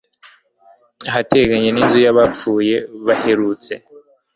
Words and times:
ahateganye 1.09 1.69
n'inzu 1.71 1.99
y'abapfuye 2.05 2.75
baherutse 3.05 3.73